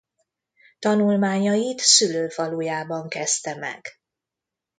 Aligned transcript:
Tanulmányait 0.79 1.79
szülőfalujában 1.79 3.09
kezdte 3.09 3.55
meg. 3.55 3.81